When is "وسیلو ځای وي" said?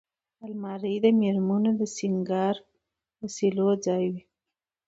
3.23-4.23